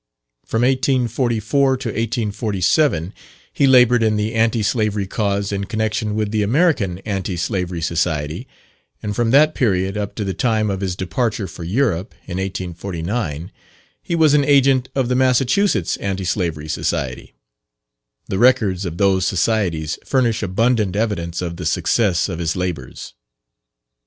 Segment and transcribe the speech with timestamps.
[0.47, 3.13] From 1844 to 1847
[3.53, 8.47] he laboured in the anti slavery cause in connection with the American Anti Slavery Society,
[9.03, 13.51] and from that period up to the time of his departure for Europe, in 1849,
[14.01, 17.35] he was an agent of the Massachusetts Anti Slavery Society.
[18.27, 23.13] The records of those societies furnish abundant evidence of the success of his labours.